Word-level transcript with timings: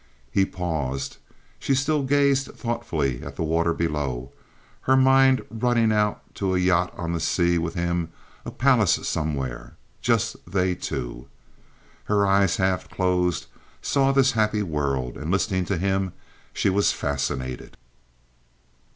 He 0.31 0.45
paused. 0.47 1.17
She 1.59 1.75
still 1.75 2.01
gazed 2.01 2.47
thoughtfully 2.55 3.21
at 3.21 3.35
the 3.35 3.43
water 3.43 3.71
below, 3.71 4.31
her 4.89 4.97
mind 4.97 5.45
running 5.51 5.91
out 5.91 6.23
to 6.33 6.55
a 6.55 6.57
yacht 6.57 6.91
on 6.97 7.13
the 7.13 7.19
sea 7.19 7.59
with 7.59 7.75
him, 7.75 8.09
a 8.43 8.49
palace 8.49 9.07
somewhere—just 9.07 10.37
they 10.51 10.73
two. 10.73 11.27
Her 12.05 12.25
eyes, 12.25 12.57
half 12.57 12.89
closed, 12.89 13.45
saw 13.83 14.11
this 14.11 14.31
happy 14.31 14.63
world; 14.63 15.17
and, 15.17 15.29
listening 15.29 15.65
to 15.65 15.77
him, 15.77 16.13
she 16.51 16.71
was 16.71 16.91
fascinated. 16.91 17.77